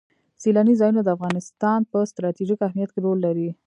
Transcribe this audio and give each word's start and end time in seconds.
سیلانی 0.41 0.73
ځایونه 0.79 1.01
د 1.03 1.09
افغانستان 1.15 1.79
په 1.91 1.97
ستراتیژیک 2.11 2.59
اهمیت 2.63 2.89
کې 2.93 2.99
رول 3.05 3.17
لري. 3.25 3.49